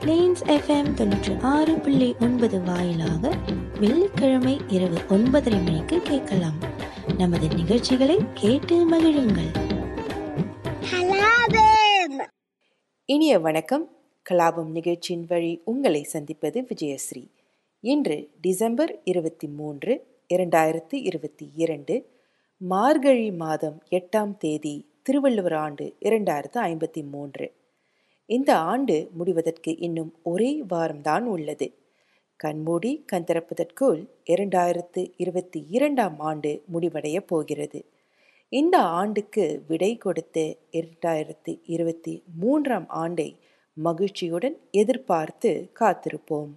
Planes 0.00 0.42
FM 0.46 0.94
தொண்ணூற்றி 0.94 1.40
ஆறு 1.40 1.78
புள்ளி 1.78 2.14
ஒன்பது 2.20 2.62
வாயிலாக 2.62 3.32
வெள்ளிக்கிழமை 3.80 4.60
இரவு 4.68 4.98
ஒன்பதரை 5.08 5.64
மணிக்கு 5.64 6.00
கேட்கலாம். 6.00 6.58
நமது 7.16 7.48
நிகழ்ச்சிகளை 7.48 8.16
கேட்டு 8.34 8.90
மகிழுங்கள். 8.90 9.50
இனிய 13.04 13.38
வணக்கம். 13.38 13.96
கலாபம் 14.30 14.70
நிகழ்ச்சியின் 14.70 15.24
வழி 15.28 15.62
உங்களை 15.64 16.02
சந்திப்பது 16.02 16.60
விஜயஸ்ரீ. 16.60 17.30
இன்று 17.80 18.30
டிசம்பர் 18.40 19.00
இருபத்தி 19.04 19.48
மூன்று 19.48 20.06
இரண்டாயிரத்து 20.34 20.94
இருபத்தி 20.94 21.50
இரண்டு 21.54 22.08
மார்கழி 22.56 23.32
மாதம் 23.32 23.82
எட்டாம் 23.90 24.36
தேதி 24.36 24.86
திருவள்ளுவர் 25.02 25.52
ஆண்டு 25.52 25.96
இரண்டாயிரத்து 26.00 26.56
ஐம்பத்தி 26.56 27.10
மூன்று. 27.10 27.57
இந்த 28.28 28.58
ஆண்டு 28.58 29.10
முடிவதற்கு 29.12 29.78
இன்னும் 29.78 30.10
ஒரே 30.22 30.62
வாரம்தான் 30.72 31.20
உள்ளது. 31.20 31.66
கண்மூடி 32.36 33.02
கண் 33.06 33.24
திறப்பதற்குள் 33.26 34.00
இரண்டாயிரத்து 34.30 35.02
இருபத்தி 35.16 35.66
இரண்டாம் 35.68 36.18
ஆண்டு 36.18 36.50
முடிவடைய 36.72 37.20
போகிறது. 37.26 37.84
இந்த 38.52 38.78
ஆண்டுக்கு 38.78 39.62
விடை 39.68 39.96
கொடுத்து 39.96 40.58
இரண்டாயிரத்து 40.72 41.60
இருபத்தி 41.64 42.22
மூன்றாம் 42.40 42.88
ஆண்டை 42.88 43.36
மகிழ்ச்சியுடன் 43.72 44.56
எதிர்பார்த்து 44.70 45.70
காத்திருப்போம். 45.80 46.52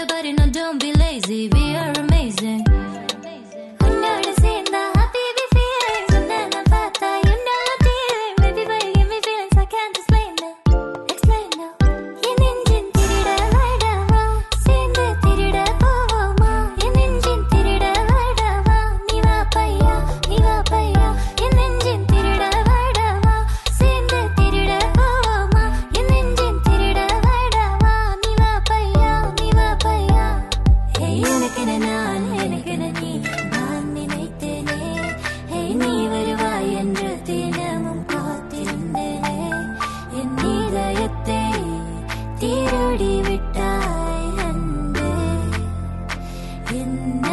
Your 0.00 0.06
body, 0.06 0.32
no, 0.32 0.46
don't 0.46 0.80
be 0.80 0.94
lazy. 0.94 1.48
We 1.48 1.76
are 1.76 1.92
amazing. 1.92 2.69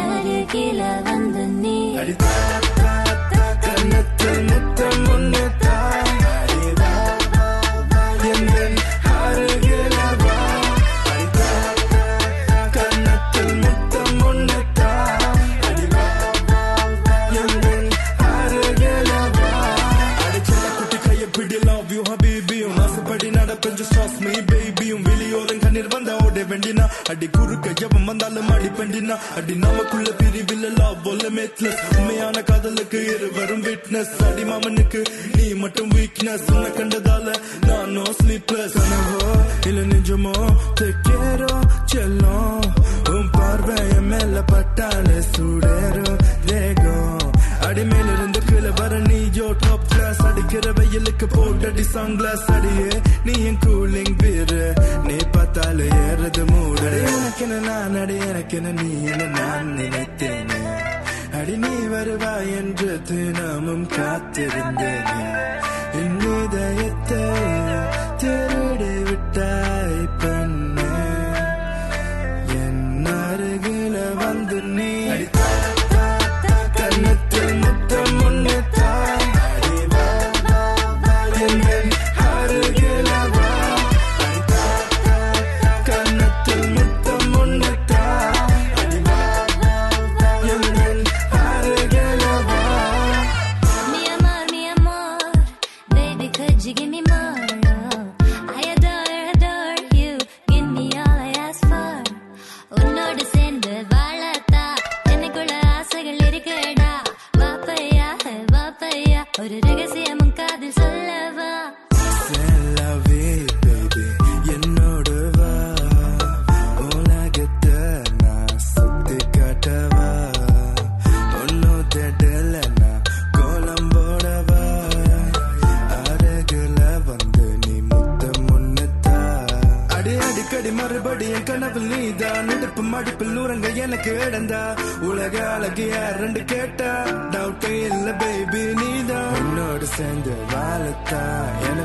அருகில 0.00 0.82
வந்து 1.06 1.44
நீ 1.62 1.76
அடி 27.08 27.26
குறுக்க 27.28 27.68
எவன் 27.84 28.04
வந்தாலும் 28.04 28.50
அடி 28.50 28.70
பெண்டினா. 28.70 29.14
அடி 29.38 29.54
நமக்குள்ள 29.58 30.08
பிரிவில் 30.18 30.66
லவ் 30.78 31.06
மேட்லஸ் 31.36 31.80
உண்மையான 31.94 32.42
காதலுக்கு 32.42 32.98
இருவரும் 33.12 33.62
விட்னஸ் 33.62 34.12
அடி 34.26 34.44
மாமனுக்கு 34.44 35.00
நீ 35.36 35.46
மட்டும் 35.54 35.90
வீக்னஸ் 35.90 36.46
உன்னை 36.52 36.70
கண்டதால 36.72 37.36
நான் 37.68 37.92
நோ 37.92 38.06
ஸ்லீப்லெஸ் 38.18 38.76
கனவோ 38.80 39.22
இல்ல 39.68 39.80
நிஜமோ 39.92 40.34
தெக்கேரோ 40.80 41.52
செல்லம் 41.92 42.66
உன் 43.10 43.30
பார்வைய 43.34 43.94
மேல 44.10 44.42
பட்டாலே 44.50 45.18
சுடேரோ 45.30 46.08
தேகம் 46.46 47.26
அடிமேல 47.68 48.08
இருந்து 48.12 48.40
கீழே 48.44 48.70
வர 48.78 48.98
நீயோ 49.06 49.48
டாப் 49.62 49.88
கிளாஸ் 49.88 50.22
அடிக்கிற 50.28 50.66
வெயிலுக்கு 50.78 51.26
போட்டடி 51.34 51.84
சன்கிளாஸ் 51.94 52.46
அடியே 52.54 52.90
நீ 53.26 53.34
என் 53.44 53.60
கூலிங் 53.64 54.16
பேரு 54.22 54.62
பார்த்தாலே 55.48 55.88
ஏறது 55.88 56.42
மூடு. 56.50 56.88
எனக்கென 57.04 57.52
நான் 57.66 57.96
அடி 58.00 58.16
எனக்கென 58.18 58.72
நீ 58.80 58.88
என 59.04 59.22
நான் 59.38 59.70
நினைத்தேனே. 59.78 60.60
அடி 61.38 61.56
நீ 61.56 61.74
வருவாய் 61.86 62.50
என்று 62.56 63.02
தினமும் 63.02 63.86
காத்திருந்தேனே. 63.86 65.20
என் 65.92 66.18
இதயத்தை 66.20 67.22
திருடி 68.16 68.67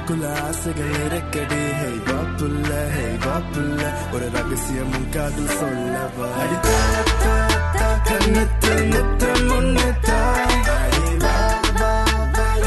எனக்குள்ள 0.06 0.30
ஆசைகள் 0.40 0.96
இருக்கடி 1.00 1.60
ஹே 1.80 1.90
வாப்புள்ள 2.08 2.70
ஹே 2.96 3.06
வாப்புள்ள 3.26 3.82
ஒரு 4.14 4.26
ரகசியமும் 4.34 5.08
காதல் 5.10 5.54
சொல்லவா? 5.54 6.28
அடி 6.42 6.58
தா, 6.66 6.74
தா, 7.22 7.36
தா, 7.78 7.88
கன்னத்தில் 8.10 8.84
முத்தம் 8.90 9.46
முன்னத்தா 9.46 10.18
அடி 10.42 10.60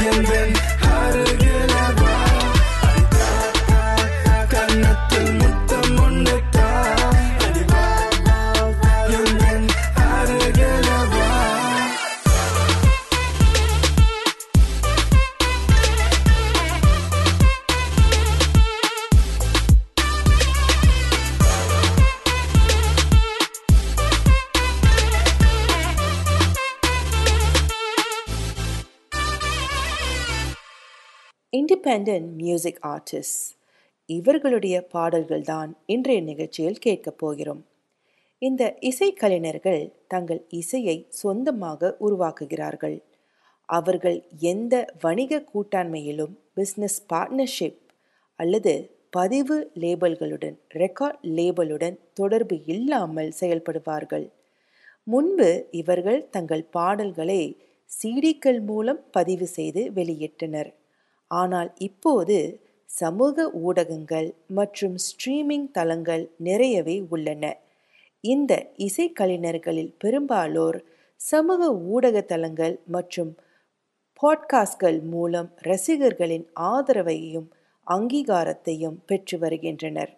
என் 0.07 0.57
இண்டிபெண்டன்ட் 31.87 32.31
மியூசிக் 32.35 32.79
ஆர்டிஸ்ட் 32.87 33.43
இவர்களுடைய 34.05 34.87
பாடல்கள்தான் 34.93 35.69
இன்றைய 35.85 36.21
நிகழ்ச்சியில் 36.21 36.79
கேட்கப் 36.79 37.17
போகிறோம். 37.17 37.65
இந்த 38.39 38.77
இசைக்கலைஞர்கள் 38.81 39.93
தங்கள் 40.07 40.45
இசையை 40.49 41.05
சொந்தமாக 41.09 41.97
உருவாக்குகிறார்கள். 41.99 42.97
அவர்கள் 43.65 44.23
எந்த 44.39 44.93
வணிக 45.01 45.43
கூட்டாண்மையிலும் 45.53 46.33
பிஸ்னஸ் 46.55 46.99
பார்ட்னர்ஷிப் 47.13 47.79
அல்லது 48.35 48.73
பதிவு 49.09 49.71
லேபல்களுடன் 49.75 50.57
ரெக்கார்ட் 50.73 51.21
லேபலுடன் 51.21 51.99
தொடர்பு 52.13 52.57
இல்லாமல் 52.65 53.31
செயல்படுவார்கள். 53.39 54.29
முன்பு 55.03 55.67
இவர்கள் 55.71 56.29
தங்கள் 56.29 56.63
பாடல்களை 56.63 57.41
சிடிக்கள் 57.89 58.61
மூலம் 58.61 59.01
பதிவு 59.11 59.47
செய்து 59.47 59.91
வெளியிட்டனர். 59.95 60.71
ஆனால் 61.27 61.73
இப்போது 61.77 62.59
சமூக 62.85 63.51
ஊடகங்கள் 63.51 64.33
மற்றும் 64.47 64.95
ஸ்ட்ரீமிங் 64.95 65.71
தளங்கள் 65.71 66.31
நிறையவே 66.37 67.03
உள்ளன. 67.09 67.57
இந்த 68.21 68.71
இசைக்கலைஞர்களில் 68.77 69.93
பெரும்பாலோர் 69.97 70.83
சமூக 71.15 71.75
ஊடக 71.75 72.21
தளங்கள் 72.21 72.79
மற்றும் 72.85 73.37
பாட்காஸ்ட்கள் 74.21 75.01
மூலம் 75.01 75.51
ரசிகர்களின் 75.57 76.49
ஆதரவையும் 76.55 77.47
அங்கீகாரத்தையும் 77.87 78.97
பெற்று 79.05 79.39
வருகின்றனர். 79.39 80.16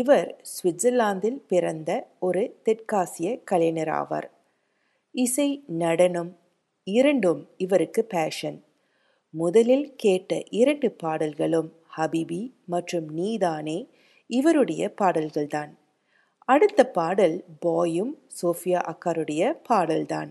இவர் 0.00 0.28
சுவிட்சர்லாந்தில் 0.52 1.40
பிறந்த 1.48 1.90
ஒரு 2.18 2.42
தெற்காசிய 2.64 3.28
கலைஞர் 3.44 3.92
ஆவார் 4.00 4.28
இசை 5.14 5.48
நடனம் 5.82 6.32
இரண்டும் 6.86 7.40
இவருக்கு 7.56 8.02
பேஷன் 8.04 8.58
முதலில் 9.34 9.86
கேட்ட 9.96 10.32
இரண்டு 10.60 10.88
பாடல்களும் 11.02 11.70
ஹபிபி 11.96 12.42
மற்றும் 12.72 13.08
நீதானே 13.18 13.78
இவருடைய 14.30 14.82
பாடல்கள்தான். 15.00 15.72
அடுத்த 16.48 16.80
பாடல் 16.90 17.36
பாயும் 17.60 18.12
சோஃபியா 18.42 18.80
அக்காருடைய 18.92 19.42
பாடல்தான். 19.68 20.30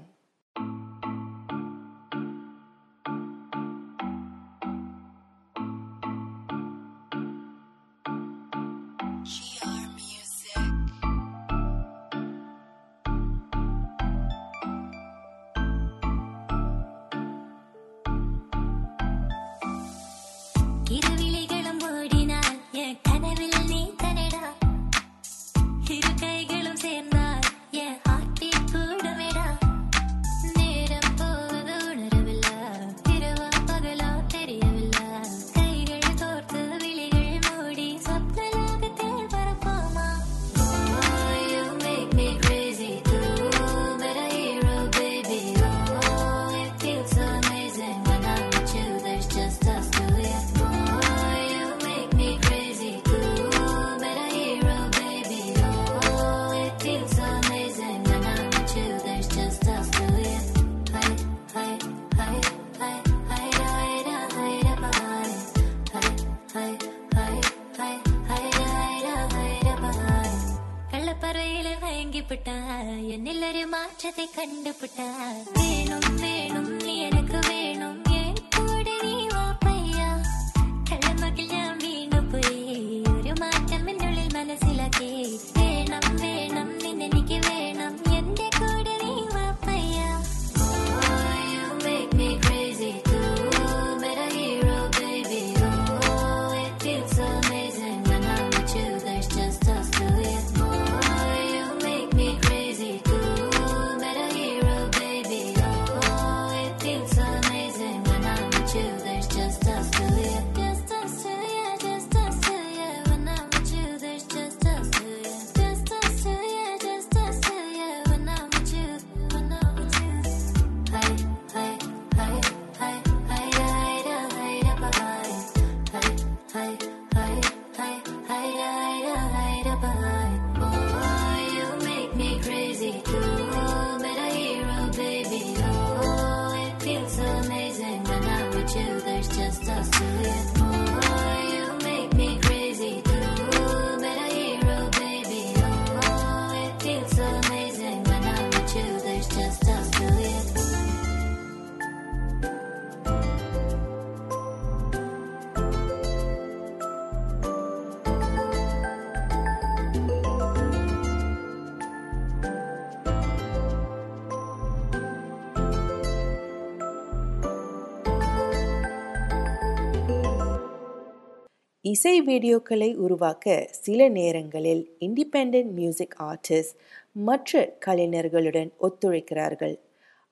இசை 171.85 172.21
வீடியோக்களை 172.21 172.87
உருவாக்க 172.95 173.67
சில 173.71 174.07
நேரங்களில் 174.09 174.81
இண்டிபெண்ட் 174.99 175.57
மியூசிக் 175.71 176.15
ஆர்டிஸ்ட் 176.23 176.73
மற்ற 177.11 177.61
கலைஞர்களுடன் 177.85 178.69
ஒத்துழைக்கிறார்கள். 178.77 179.75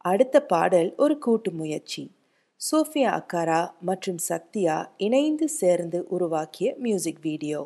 அடுத்த 0.05 0.41
பாடல் 0.43 0.89
ஒரு 0.95 1.15
கூட்டு 1.17 1.51
முயற்சி. 1.51 2.03
சோஃபியா 2.61 3.11
அக்காரா 3.19 3.61
மற்றும் 3.81 4.19
சத்யா 4.29 4.75
இணைந்து 4.97 5.47
சேர்ந்து 5.49 6.01
உருவாக்கிய 6.07 6.75
மியூசிக் 6.77 7.21
வீடியோ 7.21 7.61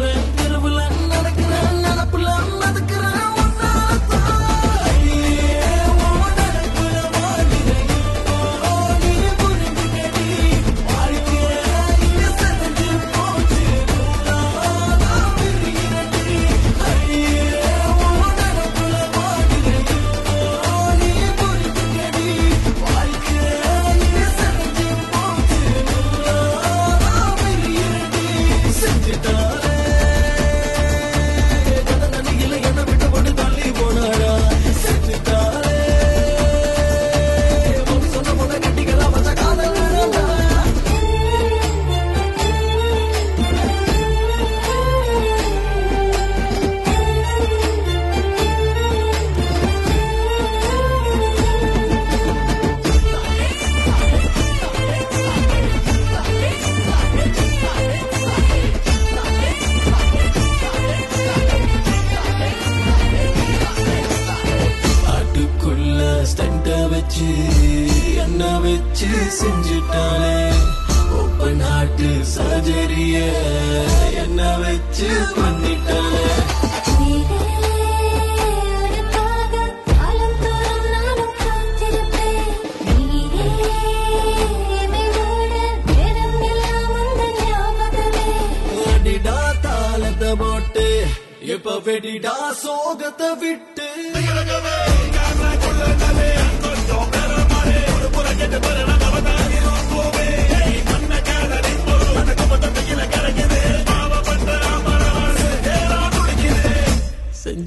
it 0.00 0.37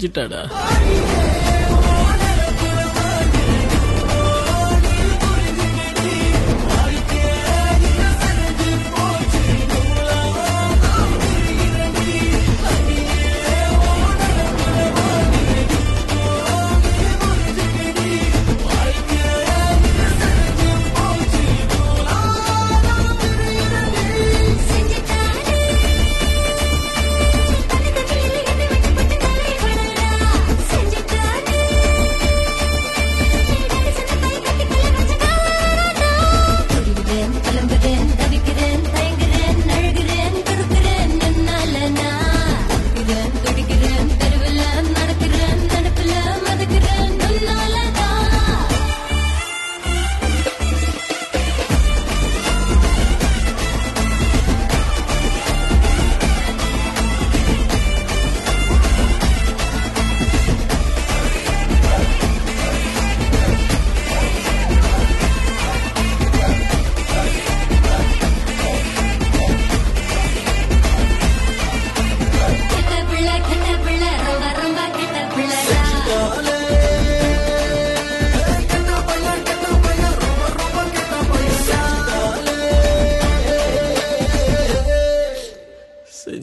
செஞ்சிட்டாடா 0.02 0.42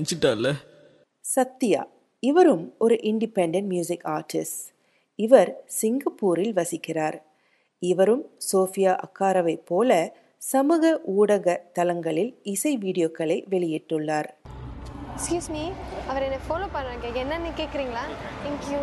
செஞ்சுட்டால 0.09 0.51
சத்யா 1.25 1.81
இவரும் 2.23 2.63
ஒரு 2.85 2.95
இண்டிபெண்டன்ட் 3.11 3.69
மியூசிக் 3.73 4.05
ஆர்டிஸ்ட் 4.13 4.63
இவர் 5.19 5.51
சிங்கப்பூரில் 5.81 6.55
வசிக்கிறார். 6.59 7.19
இவரும் 7.83 8.23
சோஃபியா 8.47 8.93
அக்காரவை 9.07 9.55
போல 9.71 9.91
சமூக 10.53 10.93
ஊடக 11.17 11.57
தளங்களில் 11.79 12.33
இசை 12.53 12.73
வீடியோக்களை 12.85 13.39
வெளியிட்டுள்ளார். 13.53 14.29
எக்ஸ்கியூஸ் 15.13 15.51
மீ 15.57 15.65
அவர் 16.11 16.27
என்னை 16.29 16.41
ஃபாலோ 16.47 16.69
பண்ணுறாங்க 16.77 17.13
என்னன்னு 17.25 17.53
கேட்குறீங்களா 17.61 18.05
தேங்க்யூ 18.45 18.83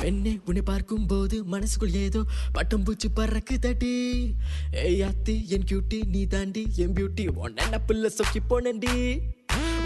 பெண்ணை 0.00 0.40
உன்னை 0.44 0.62
பார்க்கும் 0.62 1.06
போது 1.06 1.36
மனசுக்குள் 1.44 1.96
ஏதோ 2.02 2.20
பட்டம் 2.52 2.84
பூச்சி 2.84 3.08
பறக்கு 3.08 3.56
தட்டி 3.58 3.94
ஏய் 4.84 5.02
அத்தி 5.02 5.36
என் 5.48 5.66
கியூட்டி 5.70 6.00
நீ 6.14 6.22
தாண்டி 6.26 6.64
என் 6.84 6.94
பியூட்டி 6.98 7.26
உன்ன 7.42 7.80
புள்ள 7.88 8.10
சொக்கி 8.18 8.42
போனண்டி 8.48 8.94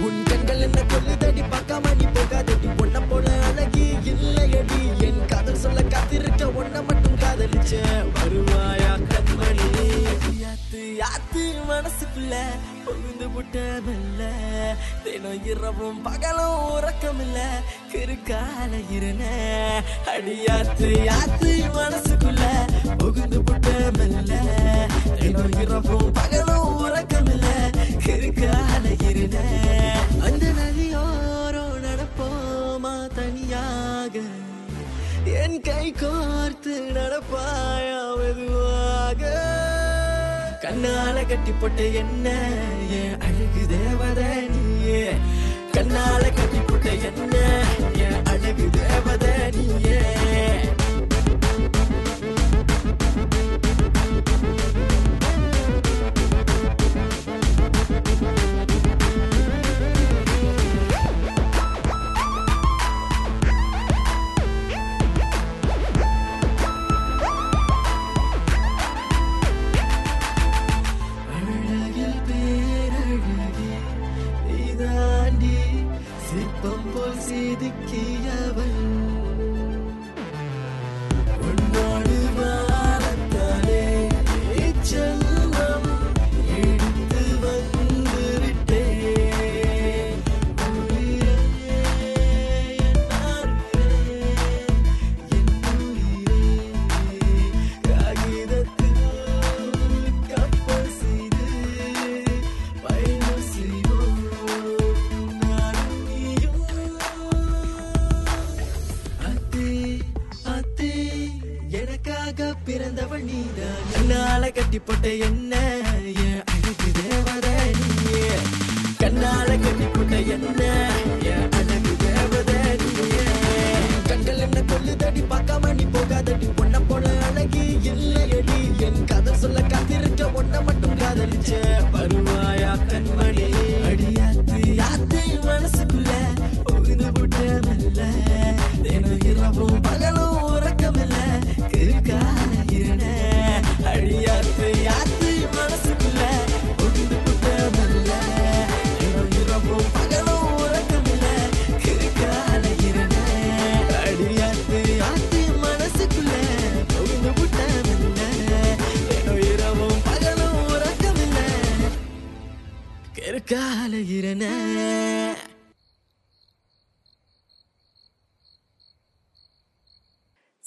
உன் 0.04 0.20
கண்கள் 0.28 0.62
என்ன 0.66 0.80
கொல்லுதடி 0.82 1.42
பார்க்காம 1.52 1.90
நீ 1.98 2.06
போகாதடி. 2.14 2.68
பொண்ண 2.78 2.96
போல 3.08 3.26
அழகி 3.48 3.86
இல்லையடி. 4.12 4.80
என் 5.06 5.26
காதல் 5.26 5.60
சொல்ல 5.64 5.82
காத்திருக்க 5.82 6.48
உன்னை 6.50 6.80
மட்டும் 6.88 7.18
காதலிச்சேன். 7.22 8.01
மனசுக்குள்ள 12.22 12.34
புகுந்து 12.84 13.26
புட்ட 13.30 13.56
தினம் 15.04 15.46
இரவும் 15.46 15.98
பகலும் 16.02 16.60
உறக்கமில்ல 16.70 17.38
கிருக்கால 17.92 18.72
இருன 18.96 19.22
அடியாத்து 20.12 20.88
யாத்து 21.08 21.50
மனசுக்குள்ள 21.76 22.44
புகுந்து 23.00 23.40
புட்ட 23.42 23.66
தினம் 25.20 25.56
இரவும் 25.64 26.10
பகலும் 26.12 26.70
உறக்கமில்ல 26.84 27.48
கிருக்கால 28.06 28.84
இருன 29.10 29.36
அந்த 30.26 30.44
நதியோரோ 30.58 31.66
நடப்போமா 31.84 32.94
தனியாக? 33.16 34.14
என் 35.36 35.60
கை 35.62 35.86
கோர்த்து 35.94 36.74
நடப்பாயா 36.94 38.00
மெதுவாக 38.18 39.22
கண்ணால 40.82 41.28
கட்டி 41.28 41.52
போட்ட 41.52 41.82
என்ன? 41.82 42.28
என் 42.90 43.20
அழகு 43.20 43.62
தேவதை 43.68 44.48
நீயே. 44.48 45.12
கண்ணால 45.72 46.22
கட்டி 46.34 46.60
போட்ட 46.66 46.90
என்ன? 46.90 47.36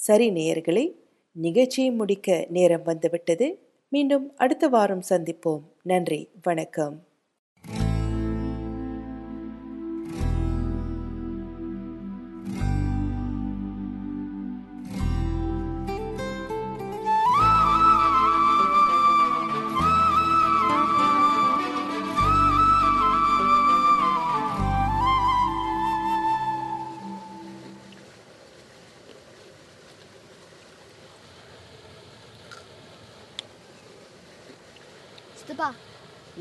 சரி 0.06 0.30
நேயர்களே 0.30 0.92
நிகழ்ச்சியை 1.32 1.90
முடிக்க 1.90 2.46
நேரம் 2.48 2.82
வந்துவிட்டது. 2.82 3.58
மீண்டும் 3.88 4.32
அடுத்த 4.36 4.68
வாரம் 4.68 5.02
சந்திப்போம். 5.10 5.62
நன்றி 5.82 6.28
வணக்கம். 6.42 7.05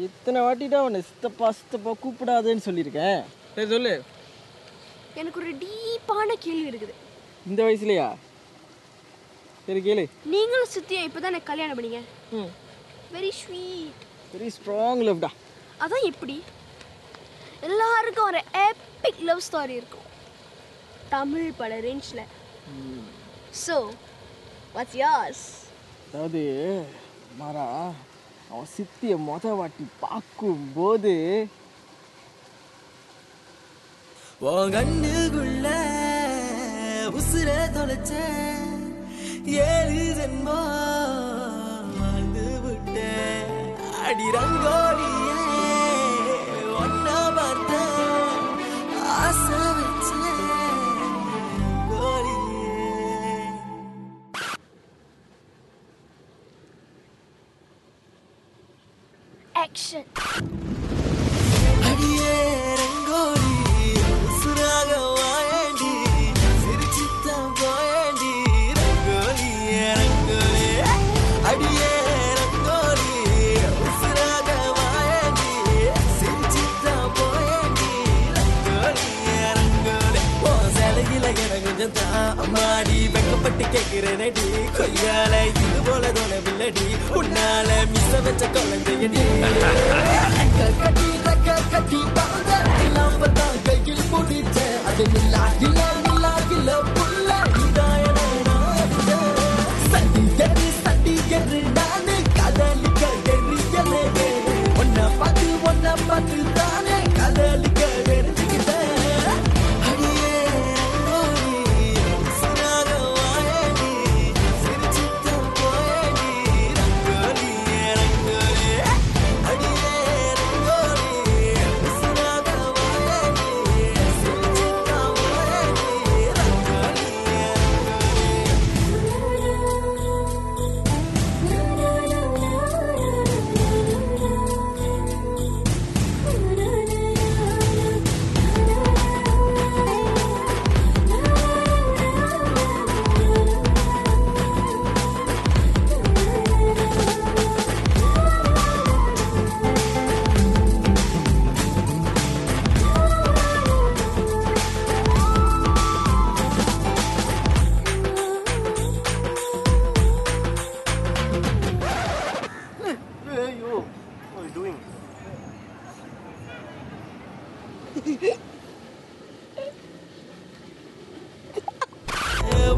இத்தனை 0.08 0.40
வாட்டிட்டா 0.46 0.80
உன்னை 0.88 1.02
சித்தப்பா 1.10 1.48
சித்தப்பா 1.60 1.92
கூப்பிடாதேன்னு 2.04 2.66
சொல்லியிருக்கேன். 2.68 3.20
சரி 3.56 3.68
சொல்லு. 3.74 3.94
எனக்கு 5.22 5.40
ஒரு 5.42 5.52
டீப்பான 5.64 6.30
கேள்வி 6.46 6.70
இருக்குது. 6.72 6.94
இந்த 7.50 7.60
வயசுலயா? 7.68 8.08
சரி 9.68 9.82
கேளு. 9.88 10.04
நீங்களும் 10.34 10.74
சித்தியும் 10.76 11.08
இப்போ 11.10 11.20
தான் 11.26 11.38
கல்யாணம் 11.52 11.78
பண்ணீங்க. 11.78 12.02
ம். 12.38 12.50
வெரி 13.16 13.32
ஸ்வீட் 13.42 14.02
வெரி 14.34 14.50
ஸ்ட்ராங் 14.58 15.04
லவ்டா 15.08 15.30
அதான் 15.84 16.08
எப்படி? 16.12 16.36
எல்லாருக்கும் 17.68 18.28
ஒரு 18.32 18.42
எப்பிக் 18.68 19.22
லவ் 19.30 19.46
ஸ்டோரி 19.48 19.74
இருக்கும். 19.82 20.02
தமிழ் 21.14 21.50
பட 21.60 21.74
ரேஞ்சில் 21.88 22.24
ஸோ 23.64 23.76
வாட்ஸ் 24.76 24.98
யாஸ் 25.04 25.44
அதாவது 26.08 26.42
மாறா 27.42 27.66
அவன் 28.50 28.72
சித்தியை 28.74 29.18
மொத 29.28 29.54
வாட்டி 29.58 29.86
பார்க்கும்போது 30.02 31.14
உன் 34.46 34.74
கண்ணுக்குள்ள 34.74 35.68
உசுர 37.14 37.50
தொலைச்ச 37.76 38.12
ஏழு 39.68 40.06
ஜென்மா 40.18 40.60
வாழ்ந்து 41.98 42.48
விட்ட 42.66 42.98
அடி 44.06 44.28
ரங்கோடியா 44.36 45.35
action. 59.76 60.15
அம்மாடி 82.44 82.98
வெக்கப்பட்டு 83.14 83.66
கேட்கிறேனடி 83.74 84.46
கொய்யால 84.78 85.34
இது 85.52 85.82
போல 85.86 86.04
தோணவில்லடி. 86.12 86.88
உன்னால 87.20 87.70
மிஸ் 87.92 88.16
வச்ச 88.26 88.44
குழந்தையடி 88.56 89.24
கட்டி 90.80 91.10
கட்டி 91.72 92.00
கையில் 93.68 94.04
முடிச்ச 94.12 94.58
அது 94.90 95.04
இல்லாட்டில் 95.14 95.80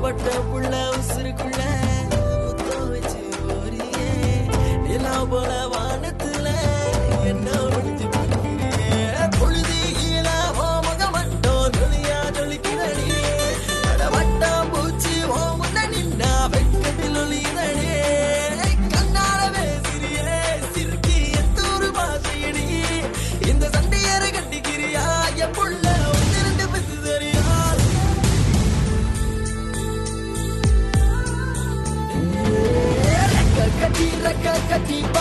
பட்ட 0.01 0.29
புள்ள 0.49 0.73
உசுருக்குள்ள 0.95 1.61
முத்தம் 2.41 2.89
வச்சு 2.91 3.21
போறியே 3.39 4.09
நிலா 4.85 5.15
போல 5.31 5.51
Katiba 34.69 35.16